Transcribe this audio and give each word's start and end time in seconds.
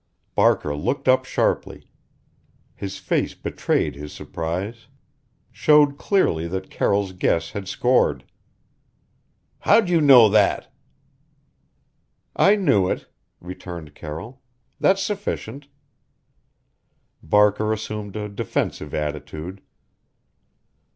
Barker 0.33 0.75
looked 0.75 1.07
up 1.07 1.25
sharply. 1.25 1.87
His 2.73 2.97
face 2.97 3.35
betrayed 3.35 3.93
his 3.93 4.11
surprise; 4.11 4.87
showed 5.51 5.99
clearly 5.99 6.47
that 6.47 6.71
Carroll's 6.71 7.11
guess 7.11 7.51
had 7.51 7.67
scored. 7.67 8.23
"How'd 9.59 9.89
you 9.89 10.01
know 10.01 10.27
that?" 10.27 10.73
"I 12.35 12.55
knew 12.55 12.89
it," 12.89 13.05
returned 13.39 13.93
Carroll. 13.93 14.41
"That's 14.79 15.03
sufficient." 15.03 15.67
Barker 17.21 17.71
assumed 17.71 18.15
a 18.15 18.27
defensive 18.27 18.95
attitude. 18.95 19.61